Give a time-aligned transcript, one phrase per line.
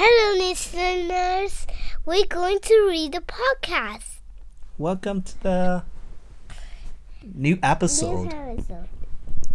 [0.00, 1.66] Hello, listeners.
[2.06, 4.20] We're going to read the podcast.
[4.78, 5.82] Welcome to the
[7.34, 8.88] new episode episode.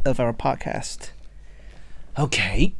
[0.03, 1.11] of our podcast.
[2.19, 2.73] Okay.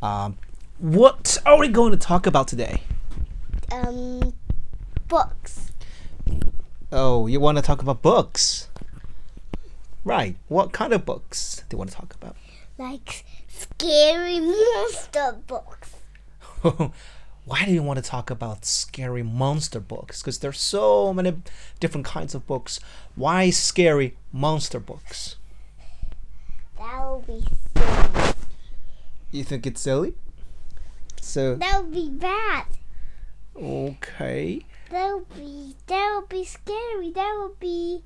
[0.00, 0.38] Um,
[0.78, 2.82] what are we going to talk about today?
[3.72, 4.32] Um,
[5.08, 5.72] books.
[6.92, 8.68] Oh, you want to talk about books?
[10.04, 10.36] Right.
[10.46, 12.36] What kind of books do you want to talk about?
[12.78, 15.93] Like scary monster books.
[17.44, 20.22] Why do you want to talk about scary monster books?
[20.22, 21.36] Because there's so many
[21.78, 22.80] different kinds of books.
[23.16, 25.36] Why scary monster books?
[26.78, 27.44] That would be
[27.76, 28.32] silly.
[29.30, 30.14] You think it's silly?
[31.20, 32.64] So That would be bad.
[33.56, 34.60] okay.
[34.90, 37.10] That would be that would be scary.
[37.10, 38.02] That would be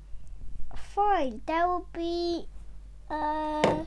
[0.75, 1.41] fine.
[1.45, 2.47] That would be
[3.09, 3.85] uh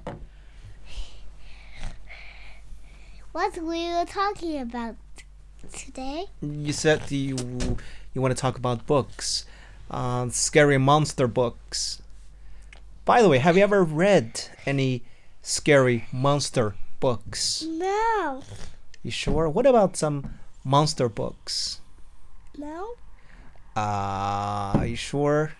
[3.32, 4.96] what we were talking about
[5.72, 6.26] today.
[6.40, 7.36] You said you
[8.14, 9.46] you want to talk about books,
[9.90, 12.02] uh, scary monster books.
[13.04, 15.02] By the way, have you ever read any
[15.40, 17.64] scary monster books?
[17.66, 18.42] No.
[19.02, 19.48] You sure?
[19.48, 21.80] What about some monster books?
[22.56, 22.94] No.
[23.74, 25.52] Uh, are you sure?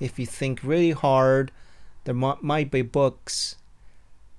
[0.00, 1.52] If you think really hard,
[2.04, 3.56] there mi- might be books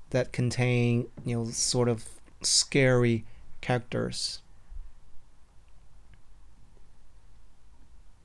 [0.10, 2.06] that contain, you know, sort of
[2.46, 3.26] scary
[3.62, 4.40] characters.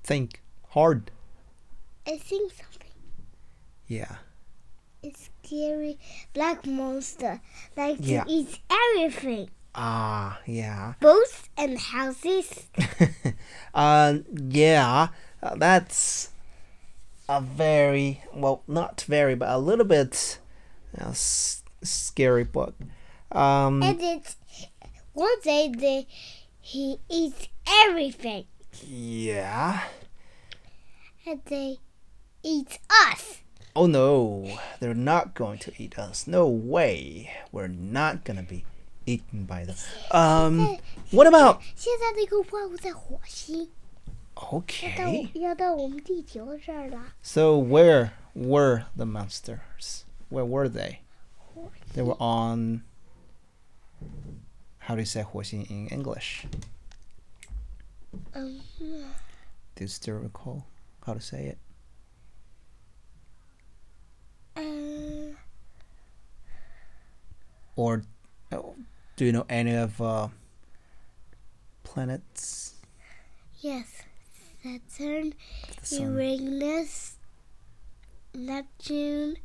[0.03, 1.11] Think hard.
[2.07, 2.91] I think something.
[3.87, 4.17] Yeah.
[5.03, 5.99] It's scary
[6.33, 7.41] black monster.
[7.77, 8.25] Like Yeah.
[8.25, 9.51] to eat everything.
[9.75, 10.95] Ah, yeah.
[11.01, 12.67] Boats and houses.
[13.75, 15.09] uh, yeah.
[15.43, 16.31] Uh, that's
[17.29, 20.39] a very well, not very, but a little bit
[20.99, 22.75] uh, s- scary book.
[23.32, 24.36] Um, and it's
[25.14, 26.08] one day they
[26.60, 28.46] he eats everything.
[28.88, 29.82] yeah.
[31.26, 31.78] And they
[32.44, 33.40] eat us.
[33.76, 36.28] Oh no, they're not going to eat us.
[36.28, 37.32] No way.
[37.52, 38.66] We're not gonna be
[39.06, 39.76] eaten by them.
[40.12, 40.78] Um,
[41.12, 41.62] what about?
[41.76, 43.70] 现在那个怪物在火星，
[44.36, 45.40] 要到 Okay.
[45.40, 47.14] 要到我们地球这儿了。
[47.22, 50.04] So where were the monsters?
[50.30, 51.00] Where were they?
[51.96, 52.84] They were on.
[54.79, 56.47] How do you say 火星 in English?
[58.35, 58.61] Um.
[59.75, 60.65] Do you still recall
[61.05, 61.59] how to say it?
[64.57, 65.37] Uh.
[67.77, 68.03] Or
[68.51, 68.75] oh,
[69.17, 70.29] do you know any of uh,
[71.85, 72.75] planets?
[73.61, 74.03] Yes,
[74.63, 75.35] Saturn,
[75.91, 77.17] Uranus,
[78.35, 79.37] Neptune,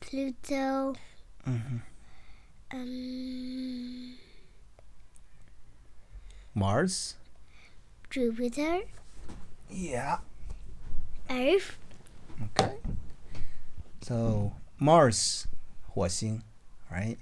[0.00, 0.94] Pluto.
[1.46, 1.80] Mm -hmm.
[2.71, 4.15] um,
[6.53, 7.15] Mars?
[8.09, 8.81] Jupiter,
[9.69, 10.19] Yeah.
[11.29, 11.77] Earth,
[12.55, 12.77] Okay.
[14.01, 15.47] So Mars,
[15.87, 16.41] 火星,
[16.91, 17.17] right?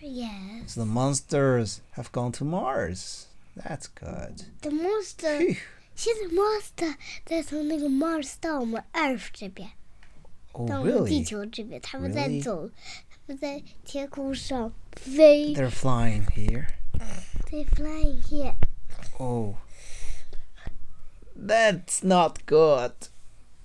[0.00, 0.72] yes.
[0.72, 3.26] So the monsters have gone to Mars.
[3.56, 4.44] That's good.
[4.62, 5.56] The monster， Phew.
[5.94, 9.70] 现在 monster 在从那个 Mars 到我们 Earth 这边，
[10.52, 11.24] Oh, 到我们地 really?
[11.26, 12.42] 球这边，他们在 Really?
[12.42, 12.72] 走，他们
[13.40, 16.66] 在天空上飞 They're flying here.
[17.50, 18.54] ，they flying here。
[19.18, 19.56] Oh.
[21.36, 22.92] That's not good.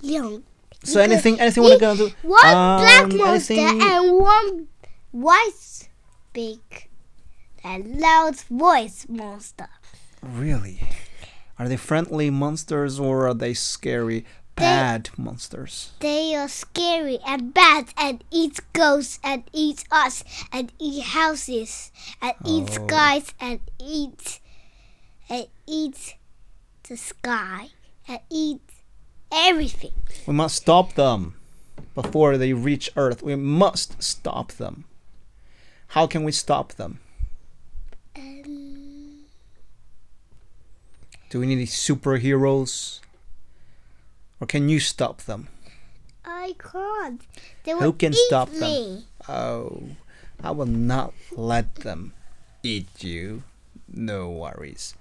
[0.02, 0.44] 两
[0.84, 2.12] So anything anything we're gonna do?
[2.22, 4.68] one black Um, monster anything- and one
[5.12, 5.88] white
[6.34, 6.60] big
[7.64, 9.70] and loud voice monster.
[10.22, 10.82] Really?
[11.58, 14.26] Are they friendly monsters or are they scary
[14.59, 15.93] Bad monsters?
[16.01, 22.35] They are scary and bad and eat ghosts and eat us and eat houses and
[22.45, 22.87] eat Oh.
[22.87, 24.41] skies and eat
[25.29, 26.15] and eat
[26.89, 27.69] the sky
[28.07, 28.63] and eat
[29.31, 29.93] everything.
[30.27, 31.35] We must stop them
[31.95, 33.23] before they reach Earth.
[33.23, 34.85] We must stop them.
[35.89, 37.01] How can we stop them?
[38.17, 39.25] Um,
[41.31, 43.01] Do we need superheroes?
[44.41, 45.49] Or can you stop them?
[46.25, 47.23] I can't.
[47.65, 49.05] They Who can eat stop them?
[49.29, 49.83] Oh,
[50.43, 52.13] I will not let them
[52.63, 53.43] eat you.
[53.93, 54.95] No worries.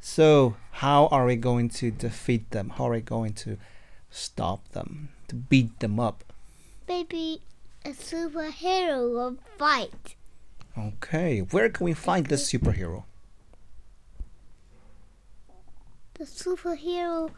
[0.00, 2.70] So, how are we going to defeat them?
[2.70, 3.58] How are we going to
[4.10, 5.10] stop them?
[5.28, 6.24] To beat them up?
[6.88, 7.42] Maybe
[7.84, 10.14] a superhero will fight.
[10.78, 13.04] Okay, where can we find this superhero?
[16.14, 17.30] The superhero.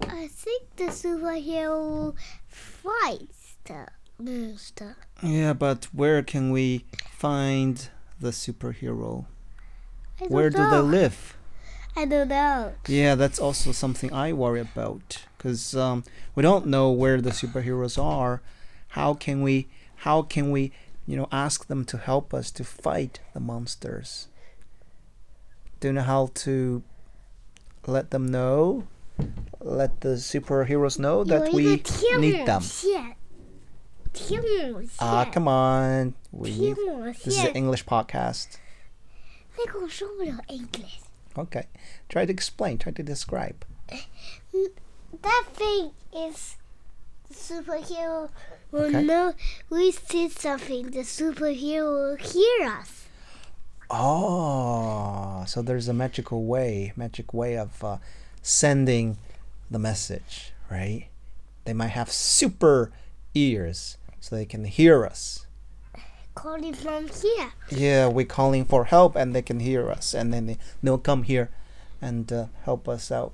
[0.00, 2.14] I think the superhero
[2.48, 3.88] fights the
[4.18, 4.96] monster.
[5.22, 7.88] Yeah, but where can we find
[8.20, 9.26] the superhero?
[10.28, 11.36] Where do they live?
[11.94, 12.74] I don't know.
[12.86, 16.04] Yeah, that's also something I worry about because um,
[16.34, 18.42] we don't know where the superheroes are.
[18.88, 19.68] How can we?
[19.96, 20.72] How can we?
[21.06, 24.28] You know, ask them to help us to fight the monsters.
[25.80, 26.82] Do you know how to
[27.86, 28.86] let them know?
[29.60, 31.82] let the superheroes know that we
[32.18, 32.62] need them.
[34.98, 36.14] Ah, uh, come on.
[36.32, 36.74] We,
[37.24, 38.58] this is an English podcast.
[40.48, 41.00] English.
[41.36, 41.66] Okay.
[42.08, 43.64] Try to explain, try to describe.
[45.22, 46.56] That thing is
[47.32, 48.30] superhero.
[48.70, 49.02] Well, okay.
[49.02, 49.34] no,
[49.70, 53.04] we see something, the superhero will hear us.
[53.88, 57.98] Oh, so there's a magical way, magic way of uh,
[58.46, 59.18] sending
[59.68, 61.08] the message, right?
[61.64, 62.92] They might have super
[63.34, 65.46] ears so they can hear us.
[66.36, 67.52] Calling from here.
[67.70, 71.24] Yeah, we're calling for help and they can hear us, and then they, they'll come
[71.24, 71.50] here
[72.00, 73.32] and uh, help us out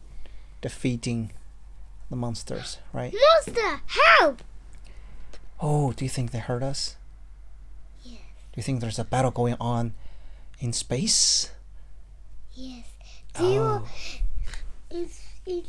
[0.63, 1.33] defeating
[2.09, 3.13] the monsters, right?
[3.13, 4.43] Monster, help!
[5.61, 6.97] Oh, do you think they heard us?
[8.03, 8.21] Yes.
[8.53, 9.93] Do you think there's a battle going on
[10.59, 11.51] in space?
[12.55, 12.87] Yes.
[13.35, 13.83] Do you?
[14.95, 15.65] It's in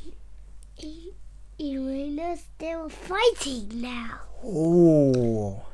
[1.57, 2.43] Uranus.
[2.57, 4.19] They were fighting now.
[4.43, 5.65] Oh.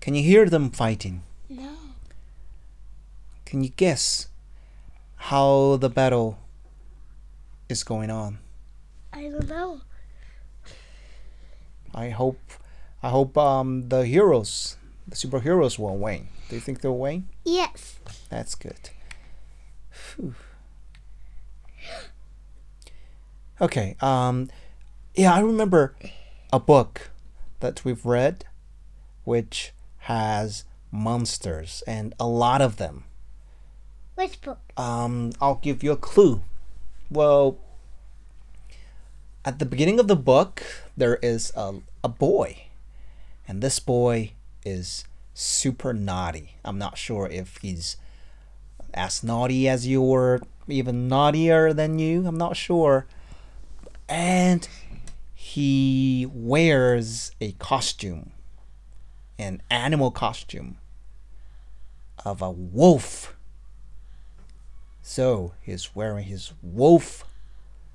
[0.00, 1.22] Can you hear them fighting?
[1.48, 1.72] No.
[3.46, 4.28] Can you guess
[5.16, 6.38] how the battle
[7.70, 8.38] is going on?
[9.14, 9.80] I don't know.
[11.94, 12.38] I hope
[13.02, 14.76] I hope um the heroes,
[15.06, 16.28] the superheroes will win.
[16.50, 17.28] Do you think they'll win?
[17.46, 17.98] Yes.
[18.28, 18.90] That's good.
[19.90, 20.34] Phew.
[23.60, 24.50] Okay, um
[25.14, 25.96] yeah, I remember
[26.52, 27.10] a book
[27.60, 28.44] that we've read
[29.24, 29.72] which
[30.08, 33.04] has monsters and a lot of them.
[34.14, 34.58] Which book?
[34.76, 36.42] Um, I'll give you a clue.
[37.10, 37.58] Well,
[39.44, 40.62] at the beginning of the book,
[40.96, 42.68] there is a, a boy,
[43.46, 44.32] and this boy
[44.64, 46.56] is super naughty.
[46.64, 47.96] I'm not sure if he's
[48.94, 52.26] as naughty as you or even naughtier than you.
[52.26, 53.06] I'm not sure.
[54.08, 54.66] And
[55.34, 58.32] he wears a costume,
[59.38, 60.78] an animal costume
[62.24, 63.34] of a wolf.
[65.02, 67.24] So he's wearing his wolf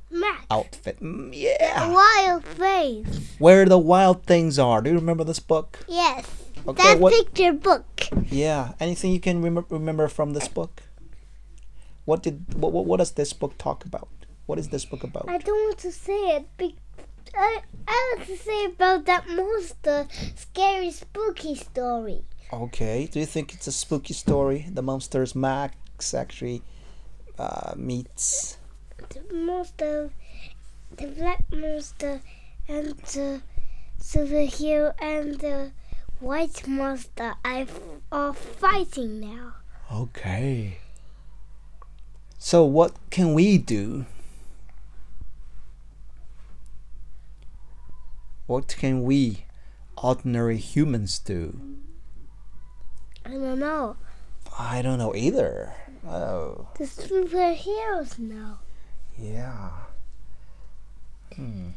[0.10, 0.46] Max.
[0.50, 1.00] outfit.
[1.02, 1.92] Mm, yeah.
[1.92, 3.36] Wild face.
[3.40, 4.82] Where the wild things are.
[4.82, 5.80] Do you remember this book?
[5.88, 6.26] Yes.
[6.68, 7.86] Okay, that what- picture book.
[8.30, 8.74] Yeah.
[8.80, 10.84] Anything you can remem- remember from this book?
[12.06, 14.08] What did what, what what does this book talk about?
[14.46, 15.30] What is this book about?
[15.30, 16.58] I don't want to say it.
[16.58, 16.76] Be-
[17.36, 22.24] I, I want to say about that monster, scary, spooky story.
[22.52, 23.08] Okay.
[23.12, 24.68] Do you think it's a spooky story?
[24.72, 26.62] The monsters Max actually
[27.40, 28.58] uh, meets.
[29.10, 30.12] The monster,
[30.98, 32.22] the black monster,
[32.68, 33.42] and the
[34.00, 35.72] superhero and the
[36.20, 37.66] white monster are,
[38.12, 39.54] are fighting now.
[39.92, 40.78] Okay.
[42.38, 44.06] So what can we do?
[48.46, 49.46] What can we,
[49.98, 51.60] ordinary humans, do?
[53.26, 53.96] I don't know.
[54.58, 55.74] I don't know either.
[56.08, 56.68] Oh.
[56.78, 58.60] The superheroes know.
[59.18, 59.70] Yeah.
[61.36, 61.70] Hmm.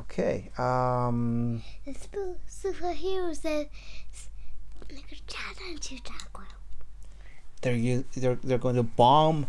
[0.00, 0.50] Okay.
[0.56, 1.62] Um.
[1.84, 3.68] The superheroes that
[7.62, 9.46] they're you they're they're going to bomb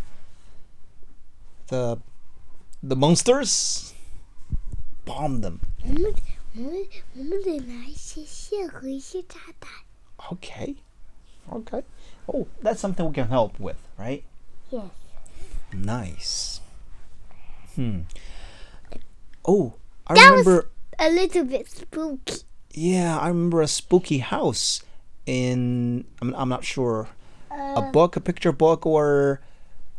[1.68, 2.00] the
[2.84, 3.94] the monsters
[5.06, 5.62] bomb them.
[10.32, 10.76] Okay.
[11.52, 11.84] Okay.
[12.32, 14.24] Oh, that's something we can help with, right?
[14.70, 14.90] Yes.
[15.74, 16.62] Nice.
[17.76, 18.02] Hmm.
[19.46, 19.76] Oh,
[20.08, 22.44] I that remember a little bit spooky.
[22.74, 24.82] Yeah, I remember a spooky house
[25.26, 27.10] in I'm, I'm not sure
[27.50, 29.42] uh, a book, a picture book, or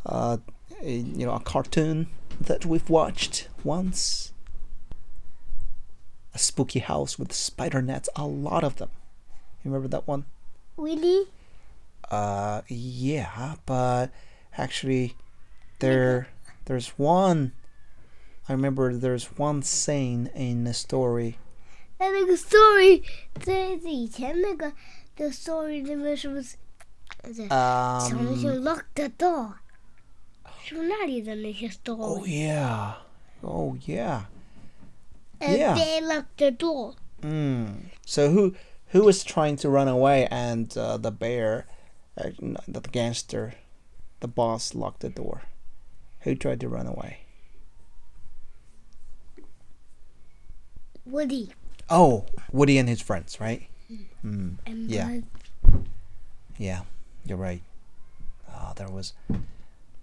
[0.06, 0.38] uh,
[0.82, 2.08] a, you know a cartoon
[2.40, 4.32] that we've watched once
[6.33, 8.89] A spooky house with spider nets, a lot of them.
[9.63, 10.25] You remember that one?
[10.75, 11.27] Willie,
[12.09, 14.11] Uh, yeah, but
[14.57, 15.15] actually,
[15.79, 16.27] there,
[16.65, 17.51] there's one.
[18.47, 21.35] I remember there's one scene in the story.
[21.99, 23.03] 那那个 story
[23.41, 24.71] 在以前那个
[25.15, 26.55] 的 story 里面是不是？
[27.33, 29.53] 小明 Um, 星 lock the door，
[30.63, 31.97] 是不是那里的那些 story？
[31.97, 32.93] oh yeah,
[33.41, 34.21] oh yeah.
[35.42, 35.74] And yeah.
[35.74, 36.94] they locked the door.
[37.20, 37.90] Mm.
[38.06, 38.54] So who
[38.88, 41.66] who was trying to run away and uh, the bear,
[42.16, 42.30] uh,
[42.68, 43.54] the gangster,
[44.20, 45.42] the boss locked the door?
[46.20, 47.20] Who tried to run away?
[51.04, 51.50] Woody.
[51.90, 53.68] Oh, Woody and his friends, right?
[54.24, 55.20] Mm, And Yeah.
[56.58, 56.82] Yeah,
[57.24, 57.62] you're right.
[58.48, 59.14] Oh, there was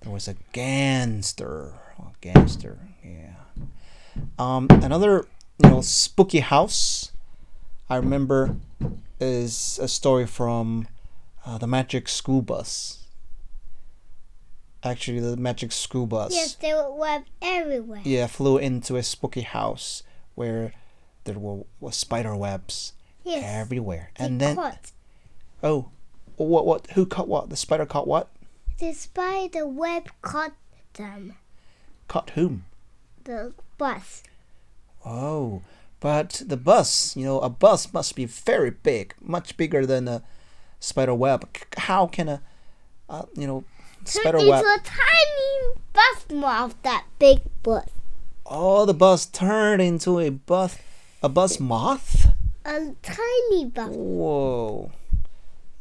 [0.01, 1.73] there was a gangster.
[1.99, 2.79] Oh, gangster.
[3.03, 3.35] Yeah.
[4.37, 5.25] Um, another
[5.63, 7.11] you know spooky house.
[7.89, 8.55] I remember
[9.19, 10.87] is a story from
[11.45, 13.05] uh, the Magic School Bus.
[14.81, 16.31] Actually, the Magic School Bus.
[16.33, 18.01] Yes, there were web everywhere.
[18.05, 20.03] yeah, flew into a spooky house
[20.35, 20.73] where
[21.25, 22.93] there were, were spider webs
[23.25, 23.43] Yes.
[23.45, 24.11] everywhere.
[24.17, 24.91] they And then, caught
[25.61, 25.89] oh,
[26.37, 27.49] what, what, who caught what?
[27.49, 28.29] The spider caught what?
[28.77, 30.53] the spider web caught
[30.93, 31.33] them.
[32.07, 32.63] Caught whom?
[33.25, 34.21] The bus.
[35.03, 35.63] Oh,
[35.99, 40.21] but the bus, you know, a bus must be very big, much bigger than a
[40.79, 41.49] spider web.
[41.77, 42.41] How can a,
[43.09, 43.63] uh, you know,
[44.05, 44.59] spider Turned web?
[44.63, 47.89] into a tiny bus moth, that big bus.
[48.45, 50.77] Oh, the bus turned into a bus,
[51.23, 52.27] a bus moth.
[52.65, 53.89] A tiny bus.
[53.95, 54.91] Whoa.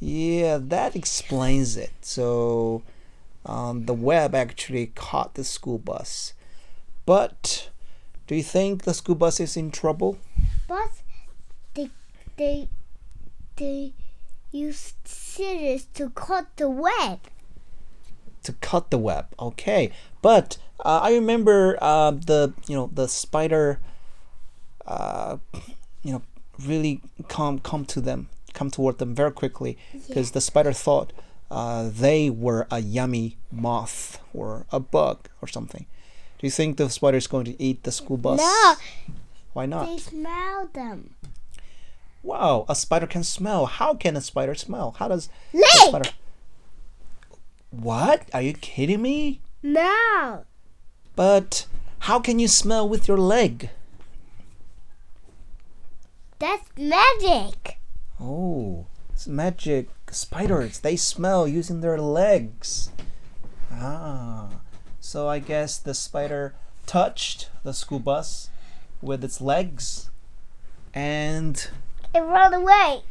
[0.00, 1.90] Yeah, that explains it.
[2.02, 2.83] So,
[3.45, 6.35] um, the web actually caught the school bus.
[7.05, 7.71] But,
[8.29, 10.19] do you think the school bus is in trouble?
[10.69, 11.01] But
[11.75, 11.91] they
[12.37, 12.69] they
[13.57, 13.95] they
[14.53, 17.21] used scissors to cut the web.
[18.45, 19.91] To cut the web, okay.
[20.21, 23.81] But uh, I remember uh, the you know the spider,
[24.87, 25.39] uh,
[26.03, 26.23] you know,
[26.63, 31.15] really come come to them, come toward them very quickly because the spider thought
[31.51, 35.87] uh, they were a yummy moth or a bug or something.
[36.38, 38.38] Do you think the spider is going to eat the school bus?
[38.38, 38.75] No,
[39.54, 39.87] Why not?
[39.87, 41.14] they smell them.
[42.23, 43.66] Wow, a spider can smell.
[43.66, 44.95] How can a spider smell?
[44.99, 45.66] How does a Leg.
[45.88, 46.11] spider?
[47.71, 48.28] What?
[48.33, 49.40] Are you kidding me?
[49.62, 50.45] No.
[51.16, 51.66] But
[52.00, 53.71] how can you smell with your leg?
[56.38, 57.78] That's magic.
[58.21, 59.88] Oh, it's magic.
[60.11, 62.90] Spiders, they smell using their legs.
[63.73, 64.49] Ah,
[65.00, 66.55] so I guess the spider
[66.87, 68.50] touched the school bus
[69.02, 70.11] with its legs.
[70.95, 71.69] And
[72.14, 73.02] It ran away.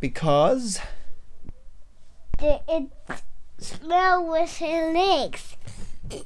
[0.00, 0.80] because
[2.38, 2.88] The, it
[3.58, 5.56] smelled with his legs.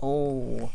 [0.03, 0.71] oh,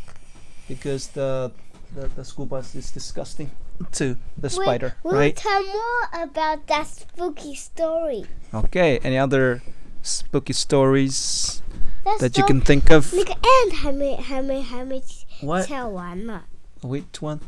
[0.67, 1.51] because the
[1.93, 3.51] the, the school bus is disgusting
[3.91, 5.36] to the We- spider, we'll right?
[5.36, 8.24] tell more about that spooky story.
[8.53, 9.62] Okay, any other
[10.01, 11.62] spooky stories
[12.04, 13.12] Let's that you go- can think of?
[13.14, 15.02] 那个 and 还没还没还没
[15.42, 15.66] What?
[15.66, 16.45] 跳完呢。
[16.83, 17.40] Which one?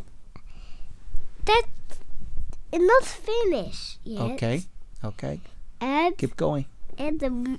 [1.45, 1.65] That
[2.73, 4.35] it's not finished yet.
[4.37, 4.63] Okay,
[5.03, 5.41] okay,
[5.81, 6.65] And keep going.
[6.99, 7.59] and the m-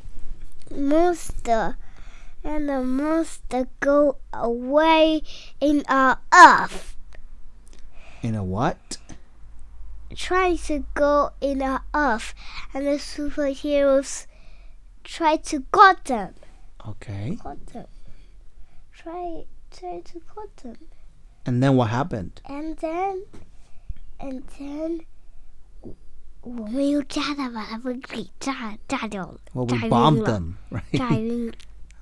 [0.69, 1.75] monster
[2.43, 5.23] and the monster go away
[5.59, 6.95] in a earth.
[8.21, 8.97] In a what?
[10.15, 12.33] Trying to go in a earth,
[12.73, 14.25] and the superheroes
[15.03, 16.33] try to got them.
[16.87, 17.37] Okay.
[17.43, 17.87] Got them.
[18.93, 20.77] Try try to got them.
[21.45, 22.41] And then what happened?
[22.45, 23.25] And then
[24.19, 25.05] and then
[26.41, 30.53] 我们又炸弹把他们给炸炸掉了， Well, 炸 we 晕 bombed 了， them,
[30.97, 31.19] 炸 right?
[31.19, 31.53] 晕了。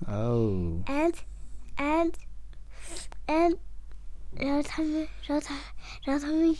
[0.08, 0.84] Oh.
[0.86, 1.16] and
[1.78, 2.14] and
[3.26, 3.58] and
[4.36, 5.56] 然后他们，然后他，
[6.04, 6.56] 然后他们，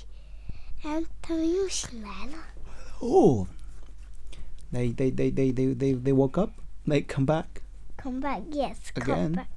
[0.84, 2.38] and 他们又醒来了。
[3.00, 3.48] Oh.
[4.72, 6.52] They they they they they they, they woke up.
[6.88, 7.61] They come back.
[8.02, 9.06] Come back, yes, Again?
[9.06, 9.48] come back。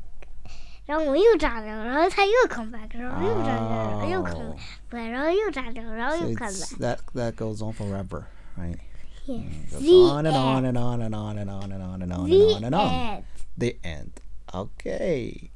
[0.87, 4.59] 然后我们又炸掉，然后他又 come back，然后又炸掉，然后又 come Oh.
[4.91, 6.79] back，然后又炸掉，然后 So 又 come it's, back。
[6.81, 8.27] that that goes on forever,
[8.57, 8.79] right?
[9.27, 9.71] Yes.
[9.71, 10.77] Goes The on and on end.
[10.77, 12.93] and on and on and on and on and on and The on and on.
[12.93, 13.25] end.
[13.57, 14.21] The end.
[14.53, 15.51] Okay.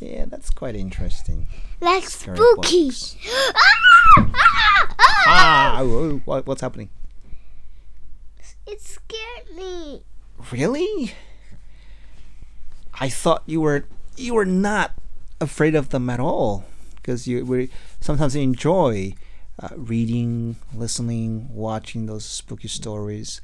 [0.00, 1.48] Yeah, that's quite interesting.
[1.80, 2.86] Like Scary spooky.
[2.86, 3.16] books.
[3.26, 3.52] ah!
[4.32, 4.96] Ah!
[4.98, 5.24] Ah!
[5.28, 6.88] Ah, oh, oh, what, what's happening?
[8.66, 10.04] It scared me.
[10.50, 11.12] Really?
[12.99, 13.85] I thought you were
[14.17, 14.91] you were not
[15.39, 17.67] afraid of them at all because you were
[17.99, 19.13] sometimes enjoy
[19.61, 23.41] uh, reading, listening, watching those spooky stories,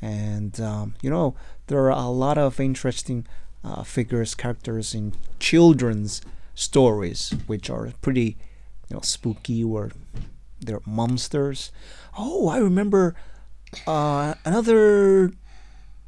[0.00, 1.34] and um, you know
[1.66, 3.26] there are a lot of interesting
[3.64, 6.22] uh, figures, characters in children's
[6.54, 8.36] stories which are pretty
[8.88, 9.90] you know spooky or
[10.60, 11.72] they're monsters.
[12.18, 13.14] Oh, I remember
[13.86, 15.32] uh, another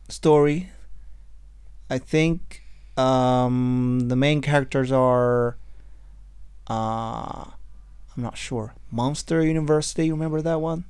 [0.09, 0.71] story.
[1.93, 2.63] I think
[2.97, 5.59] um, the main characters are.
[6.67, 7.45] Uh,
[8.17, 8.75] I'm not sure.
[8.91, 10.11] Monster University.
[10.11, 10.85] Remember that one?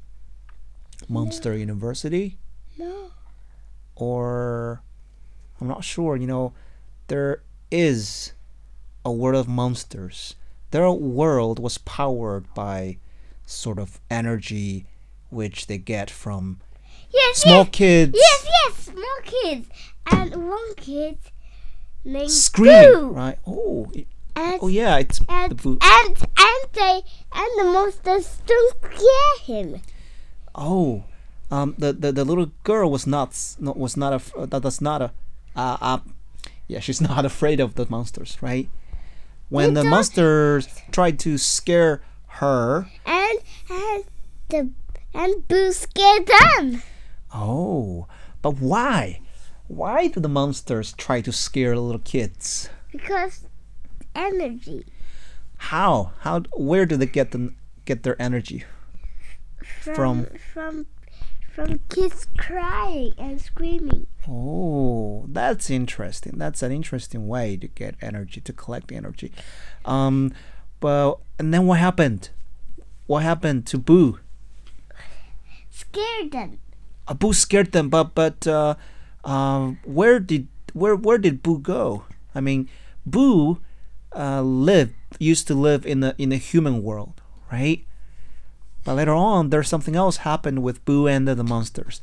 [1.08, 2.38] Monster University,
[2.78, 3.10] No.
[3.96, 4.80] or
[5.60, 6.16] I'm not sure.
[6.16, 6.52] You know,
[7.08, 7.42] there
[7.72, 8.32] is
[9.04, 10.36] a world of monsters.
[10.70, 12.98] Their world was powered by
[13.44, 14.86] sort of energy
[15.30, 16.60] which they get from
[17.12, 19.68] Yes, small yes, kids yes, yes, small kids.
[20.10, 21.18] And one kid
[22.04, 23.08] named screaming, Boo.
[23.10, 23.38] right?
[23.46, 25.76] Oh, it- And, oh yeah, it's the and, boo.
[25.82, 27.02] and, and they,
[27.34, 29.80] and the monsters don't scare him.
[30.54, 31.04] Oh,
[31.50, 34.62] um, the, the the little girl was not s- no, was not a uh, that
[34.64, 35.10] was not a
[35.54, 35.98] uh, uh
[36.66, 38.70] yeah she's not afraid of the monsters right
[39.50, 42.00] when the monsters tried to scare
[42.40, 43.38] her And,
[43.68, 44.04] and
[44.48, 44.70] the,
[45.12, 46.82] and Boo scared them.
[47.34, 48.06] Oh
[48.40, 49.20] but why
[49.68, 53.46] why do the monsters try to scare little kids Because
[54.14, 54.84] energy
[55.56, 58.64] how how where do they get them get their energy
[59.80, 60.86] from, From- from,
[61.52, 64.06] from kids crying and screaming.
[64.28, 66.38] Oh, that's interesting.
[66.38, 69.32] That's an interesting way to get energy, to collect energy.
[69.84, 70.32] Um,
[70.80, 72.30] but and then what happened?
[73.06, 74.18] What happened to Boo?
[75.70, 76.58] Scared them.
[77.10, 78.74] Boo scared them, but but uh,
[79.24, 82.04] uh, where did where where did Boo go?
[82.34, 82.68] I mean,
[83.04, 83.58] Boo
[84.14, 87.84] uh, lived used to live in the in a human world, right?
[88.84, 92.00] But later on, there's something else happened with Boo and the monsters.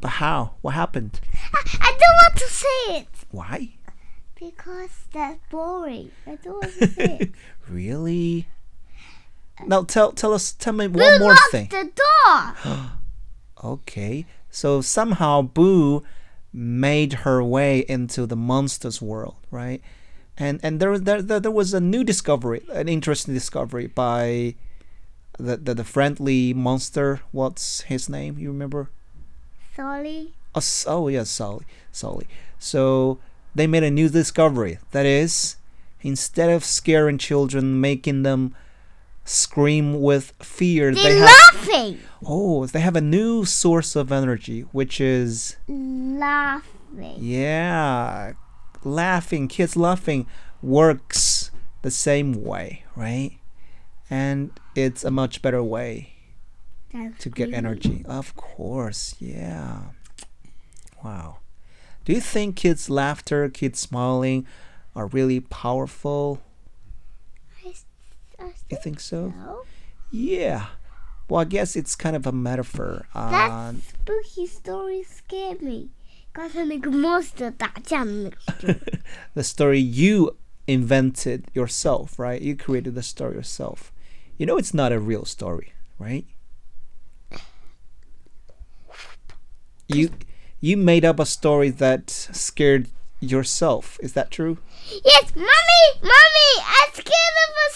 [0.00, 0.54] But how?
[0.60, 1.20] What happened?
[1.54, 3.76] I, I don't want to say it Why?
[4.34, 6.10] because that's boring.
[6.26, 7.30] I don't want to say it.
[7.68, 8.46] Really?
[9.66, 11.68] Now tell tell us tell me Boo one more locked thing.
[11.68, 12.90] the door.
[13.64, 14.26] Okay.
[14.50, 16.04] So somehow Boo
[16.52, 19.82] made her way into the monsters world, right?
[20.36, 24.54] And and there there there, was a new discovery, an interesting discovery by
[25.38, 27.22] the, the the friendly monster.
[27.32, 28.38] What's his name?
[28.38, 28.90] You remember?
[29.74, 30.34] Sorry.
[30.54, 31.64] Oh, oh yes, Sully.
[31.90, 32.26] Sully.
[32.58, 33.18] So
[33.54, 34.78] they made a new discovery.
[34.92, 35.56] That is,
[36.02, 38.54] instead of scaring children, making them
[39.24, 41.98] scream with fear, they They're have laughing.
[42.26, 47.16] oh, they have a new source of energy, which is Laughing.
[47.18, 48.32] yeah,
[48.84, 49.48] laughing.
[49.48, 50.26] Kids laughing
[50.62, 51.50] works
[51.82, 53.38] the same way, right?
[54.10, 56.12] And it's a much better way
[56.92, 58.04] That's to get really- energy.
[58.06, 59.80] Of course, yeah.
[61.02, 61.38] Wow.
[62.04, 64.46] Do you think kids' laughter, kids smiling
[64.94, 66.40] are really powerful?
[68.43, 69.33] I, s- I You think think so?
[69.45, 69.65] so.
[70.11, 70.65] Yeah.
[71.27, 73.05] Well, I guess it's kind of a metaphor.
[73.13, 75.89] Uh, That spooky story scared me.
[76.31, 78.99] 刚才那个 monster 打架的那个 story.
[79.33, 80.35] the story you
[80.67, 82.41] invented yourself, right?
[82.41, 83.91] You created the story yourself.
[84.37, 86.25] You know it's not a real story, right?
[89.87, 90.09] You
[90.61, 92.87] you made up a story that scared
[93.30, 93.98] yourself.
[94.02, 94.58] Is that true?
[95.04, 97.70] yes, mommy, mommy, I'm scared of a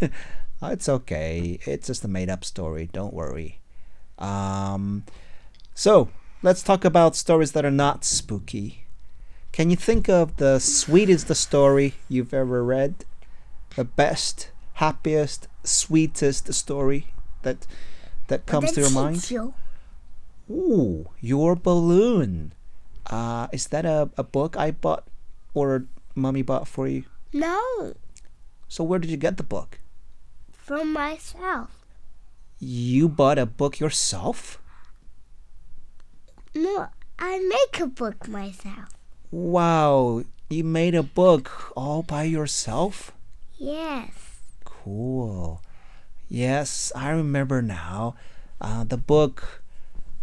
[0.00, 0.10] story.
[0.62, 1.58] It's okay.
[1.66, 2.88] It's just a made up story.
[2.92, 3.60] Don't worry.
[4.18, 5.04] Um,
[5.74, 6.08] so
[6.42, 8.86] let's talk about stories that are not spooky.
[9.52, 13.04] Can you think of the sweetest story you've ever read?
[13.76, 17.08] The best, happiest, sweetest story
[17.42, 17.66] that
[18.28, 19.20] that comes to your mind?
[19.20, 19.52] 气球
[20.50, 22.52] Ooh, your balloon.
[23.10, 25.04] Uh, is that a, a book I bought
[25.52, 27.04] or mommy bought for you?
[27.32, 27.94] No,
[28.68, 29.78] So where did you get the book?
[30.50, 31.84] from myself.
[32.58, 34.58] You bought a book yourself?
[36.54, 36.88] No,
[37.18, 38.88] I make a book myself.
[39.30, 43.12] Wow, you made a book all by yourself?
[43.58, 44.10] Yes.
[44.64, 45.60] Cool.
[46.28, 48.14] Yes, I remember now.
[48.60, 49.62] Uh, the book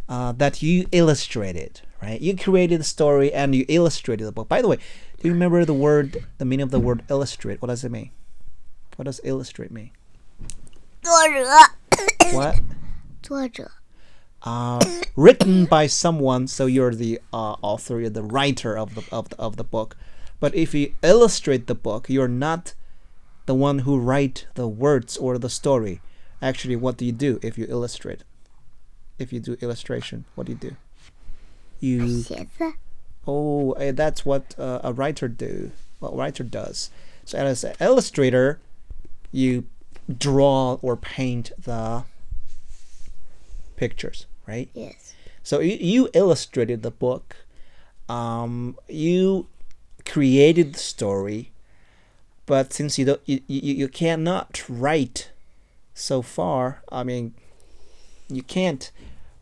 [0.10, 2.21] uh, that you illustrated, right?
[2.21, 4.49] You created the story and you illustrated the book.
[4.49, 7.62] By the way, do you remember the word, the meaning of the word illustrate?
[7.62, 8.11] What does it mean?
[8.97, 9.90] What does illustrate mean?
[11.03, 12.61] 作者， What?
[13.23, 13.71] 作者，
[14.42, 14.81] uh,
[15.14, 19.37] written by someone, so you're the uh, author, you're the writer of the, of the
[19.37, 19.97] of the book.
[20.40, 22.75] But if you illustrate the book, you're not
[23.47, 26.01] the one who write the words or the story.
[26.42, 28.25] Actually, what do you do if you illustrate?
[29.19, 30.77] If you do illustration, what do you do?
[31.82, 35.72] You，oh, eh, that's what uh, a writer do.
[36.00, 36.89] What writer does.
[37.26, 38.60] So as an illustrator,
[39.32, 39.65] you
[40.17, 42.04] draw or paint the
[43.76, 44.70] pictures, right?
[44.74, 45.13] yes.
[45.44, 47.36] So you, you illustrated the book.
[48.08, 49.48] Um, you
[50.06, 51.52] created the story,
[52.46, 55.32] but since you don't, you, you, you cannot write
[55.94, 56.82] so far.
[56.89, 57.34] I mean,
[58.30, 58.91] you can't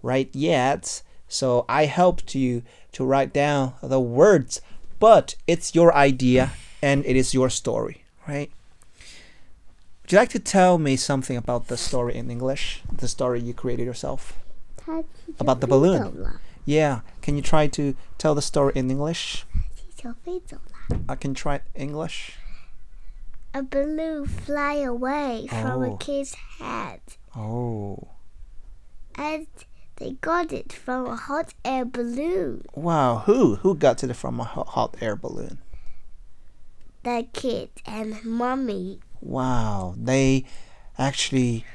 [0.02, 1.02] write yet.
[1.30, 2.64] So I helped you
[2.94, 4.62] to write down the words,
[5.00, 8.52] but it's your idea and it is your story, right?
[10.02, 12.82] Would you like to tell me something about the story in English?
[12.92, 14.34] The story you created yourself?
[15.40, 16.40] About the balloon.
[16.66, 17.02] Yeah.
[17.22, 19.46] Can you try to tell the story in English?
[21.08, 22.40] I can try English.
[23.54, 25.62] A balloon fly away oh.
[25.62, 25.98] from a oh.
[25.98, 27.02] kid's head.
[27.36, 28.08] Oh.
[29.14, 29.48] And
[30.00, 32.64] they got it from a hot air balloon.
[32.74, 33.24] Wow.
[33.26, 35.60] Who who got it from a ho- hot air balloon?
[37.04, 39.00] The kid and mommy.
[39.20, 39.96] Wow.
[39.98, 40.46] They
[40.98, 41.66] actually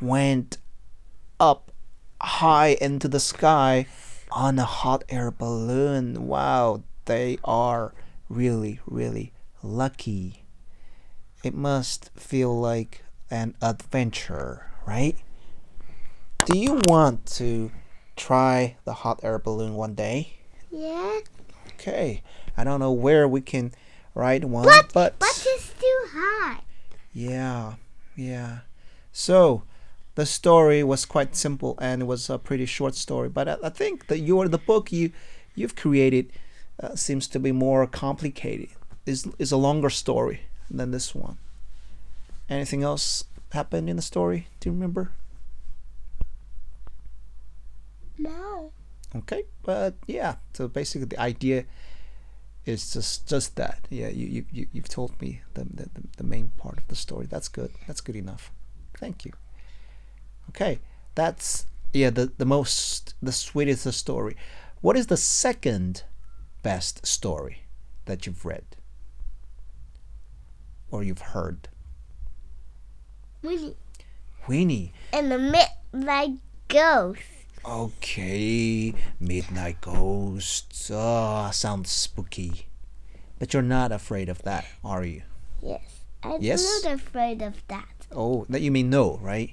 [0.00, 0.58] went
[1.38, 1.70] up
[2.20, 3.86] high into the sky
[4.32, 6.26] on a hot air balloon.
[6.26, 6.82] Wow.
[7.04, 7.94] They are
[8.28, 10.44] really really lucky.
[11.44, 15.16] It must feel like an adventure, right?
[16.48, 17.70] Do you want to
[18.16, 20.32] try the hot air balloon one day?
[20.70, 21.18] Yeah,
[21.74, 22.22] Okay.
[22.56, 23.72] I don't know where we can
[24.14, 26.62] ride one, but but, but it's too hot.
[27.12, 27.74] yeah,
[28.16, 28.60] yeah.
[29.12, 29.62] So
[30.14, 33.28] the story was quite simple and it was a pretty short story.
[33.28, 35.12] But I, I think that your the book you
[35.54, 36.32] you've created
[36.82, 38.70] uh, seems to be more complicated.
[39.04, 41.36] is is a longer story than this one.
[42.48, 44.46] Anything else happened in the story?
[44.60, 45.12] Do you remember?
[48.18, 48.72] No.
[49.14, 50.36] Okay, but yeah.
[50.52, 51.64] So basically, the idea
[52.66, 53.86] is just just that.
[53.88, 57.26] Yeah, you you you you've told me the the, the, main part of the story.
[57.26, 57.72] That's good.
[57.86, 58.52] That's good enough.
[58.98, 59.32] Thank you.
[60.50, 60.80] Okay,
[61.14, 64.36] that's yeah the the most the sweetest story.
[64.80, 66.02] What is the second
[66.62, 67.62] best story
[68.04, 68.64] that you've read
[70.90, 71.68] or you've heard?
[73.42, 73.76] Winnie
[74.46, 74.92] Winnie.
[75.12, 77.37] and the midnight ghost.
[77.64, 80.90] Okay, Midnight Ghosts.
[80.92, 82.66] Ah, sounds spooky.
[83.38, 85.22] But you're not afraid of that, are you?
[85.62, 86.00] Yes.
[86.22, 86.82] I'm Yes?
[86.84, 88.06] not afraid of that.
[88.10, 89.52] Oh, that you mean no, right?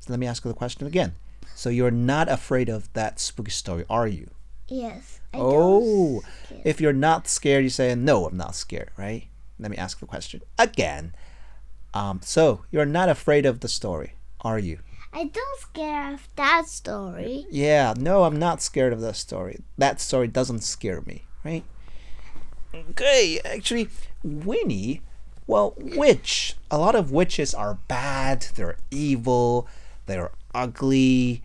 [0.00, 1.14] So let me ask you the question again.
[1.54, 4.30] So you're not afraid of that spooky story, are you?
[4.66, 5.20] Yes.
[5.32, 6.22] I Oh,
[6.64, 9.28] if you're not scared, you say no, I'm not scared, right?
[9.58, 11.14] Let me ask the question again.
[11.92, 14.80] Um, so you're not afraid of the story, are you?
[15.16, 17.46] I don't scare of that story.
[17.48, 19.60] Yeah, no, I'm not scared of that story.
[19.78, 21.62] That story doesn't scare me, right?
[22.74, 23.88] Okay, actually,
[24.24, 25.02] Winnie,
[25.46, 26.56] well, witch.
[26.68, 29.68] A lot of witches are bad, they're evil,
[30.06, 31.44] they're ugly,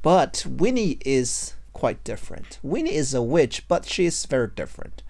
[0.00, 2.58] but Winnie is quite different.
[2.62, 5.02] Winnie is a witch, but she is very different.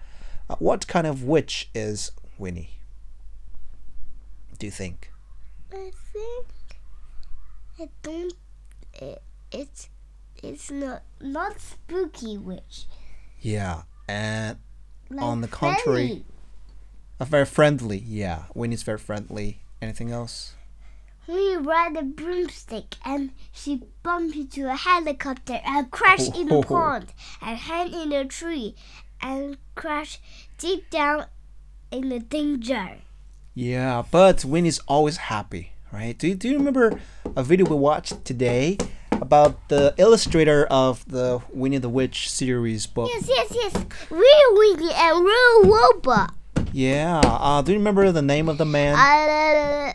[0.49, 2.71] Uh, what kind of witch is Winnie?
[4.59, 5.13] Do you think?
[5.71, 6.47] I think
[7.81, 8.33] I don't.
[8.93, 9.89] It, it's
[10.43, 12.85] it's not not spooky witch.
[13.39, 14.57] Yeah, and
[15.09, 16.25] Like On the contrary- friendly.
[17.19, 17.97] uh, very friendly.
[17.97, 19.61] Yeah, Winnie's very friendly.
[19.81, 20.53] Anything else?
[21.27, 26.63] We ride a broomstick and she bumped into a helicopter and crashed in a Oh.
[26.63, 28.75] pond and hung in a tree
[29.21, 30.19] and crashed
[30.57, 31.25] deep down
[31.91, 32.97] in the danger.
[33.55, 36.17] Yeah, but Winnie's always happy, right?
[36.17, 36.99] Do you, do you remember
[37.35, 38.77] a video we watched today
[39.11, 43.09] about the illustrator of the Winnie the Witch series book?
[43.13, 43.85] Yes, yes, yes.
[44.09, 46.33] Real Winnie and real robot.
[46.73, 47.21] Yeah.
[47.23, 48.95] Uh, do you remember the name of the man?
[48.95, 49.93] Uh,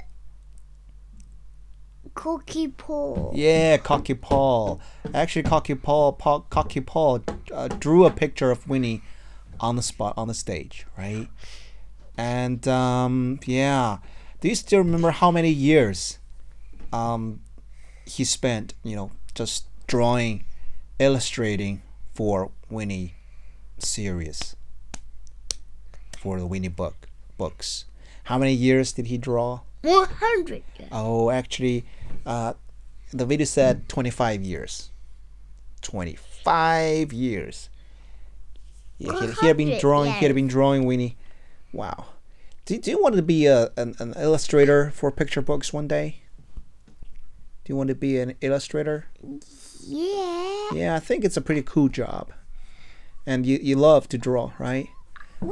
[2.14, 3.32] Cookie Paul.
[3.34, 4.80] yeah, Korky Paul.
[5.14, 9.02] Actually, Korky Paul, Paul Korky Paul uh, drew a picture of Winnie
[9.60, 11.28] on the spot on the stage, right?
[12.16, 13.98] And um, yeah,
[14.40, 16.18] do you still remember how many years
[16.92, 17.40] um,
[18.04, 20.44] he spent, you know, just drawing,
[20.98, 21.82] illustrating
[22.14, 23.14] for Winnie
[23.78, 24.56] series,
[26.18, 27.84] for the Winnie book books?
[28.24, 29.60] How many years did he draw?
[29.82, 30.62] 100.
[30.90, 31.84] Oh, actually,
[32.24, 32.54] uh,
[33.12, 34.90] the video said 25 years.
[35.82, 37.68] 25 years.
[38.98, 40.12] Yeah, he, he had been 100 drawing.
[40.14, 41.16] He had been drawing Winnie.
[41.72, 42.06] Wow.
[42.66, 46.22] Do, do you want to be a, an, an illustrator for picture books one day?
[47.64, 49.06] Do you want to be an illustrator?
[49.82, 50.70] Yeah.
[50.72, 52.32] Yeah, I think it's a pretty cool job.
[53.24, 54.88] And you, you love to draw, right?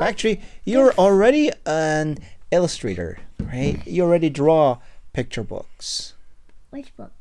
[0.00, 2.18] Actually, you're already an
[2.50, 3.80] illustrator, right?
[3.86, 4.78] You already draw
[5.12, 6.14] picture books.
[6.70, 7.12] Which book?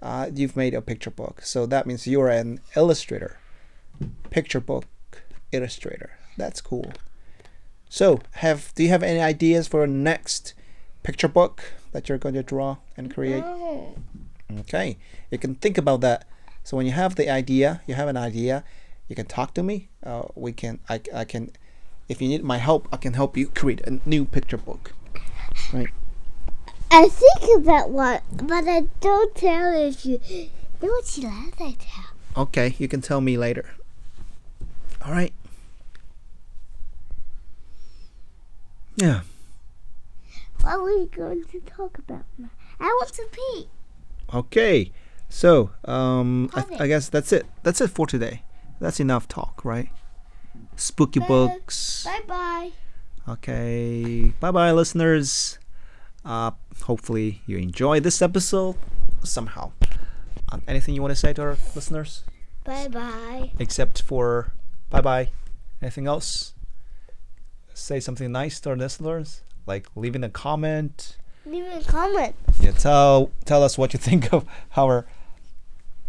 [0.00, 3.38] Uh, you've made a picture book, so that means you're an illustrator,
[4.30, 4.86] picture book
[5.50, 6.18] illustrator.
[6.36, 6.92] That's cool.
[7.92, 10.54] So, have do you have any ideas for a next
[11.02, 13.42] picture book that you're going to draw and create?
[13.44, 13.96] Oh.
[14.60, 14.96] Okay,
[15.30, 16.24] you can think about that
[16.62, 18.62] So when you have the idea, you have an idea,
[19.08, 19.88] you can talk to me.
[20.04, 21.50] Uh, we can, I, I can,
[22.08, 24.92] if you need my help, I can help you create a new picture book.
[25.72, 25.88] Right?
[26.92, 30.20] I think about one, but I don't tell if you
[30.80, 31.60] do what you like.
[31.60, 32.44] I tell.
[32.44, 33.70] Okay, you can tell me later.
[35.04, 35.32] All right.
[39.00, 39.20] Yeah.
[40.60, 42.50] What are we going to talk about now?
[42.78, 43.68] I want to pee.
[44.34, 44.92] Okay.
[45.30, 47.46] So, um, I, I guess that's it.
[47.62, 48.42] That's it for today.
[48.78, 49.88] That's enough talk, right?
[50.76, 51.26] Spooky Bye.
[51.28, 52.04] books.
[52.04, 52.70] Bye bye.
[53.28, 54.32] Okay.
[54.40, 55.58] Bye bye, listeners.
[56.24, 56.50] Uh,
[56.82, 58.76] hopefully you enjoy this episode
[59.22, 59.72] somehow.
[60.52, 62.24] Um, anything you want to say to our listeners?
[62.64, 63.52] Bye bye.
[63.58, 64.52] Except for
[64.90, 65.30] bye bye.
[65.80, 66.52] Anything else?
[67.80, 71.16] Say something nice to our listeners, like leaving a comment.
[71.46, 72.34] Leave a comment.
[72.60, 74.44] Yeah, tell tell us what you think of
[74.76, 75.06] our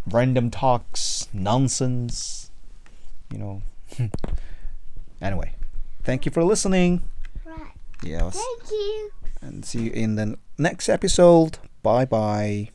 [0.06, 2.52] random talks, nonsense.
[3.32, 3.62] You know.
[5.22, 5.54] anyway,
[6.04, 7.04] thank you for listening.
[7.46, 7.72] Right.
[8.04, 9.12] Yes, Thank you.
[9.42, 11.58] and see you in the next episode.
[11.82, 12.70] Bye bye.